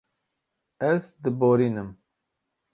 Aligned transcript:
Ez 0.89 1.03
diborînim. 1.23 1.89